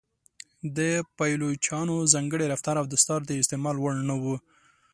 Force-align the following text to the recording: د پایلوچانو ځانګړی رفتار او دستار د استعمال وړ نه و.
د 0.77 0.79
پایلوچانو 1.17 1.95
ځانګړی 2.13 2.45
رفتار 2.53 2.75
او 2.81 2.85
دستار 2.93 3.21
د 3.25 3.31
استعمال 3.41 3.75
وړ 3.79 3.93
نه 4.09 4.15
و. 4.23 4.25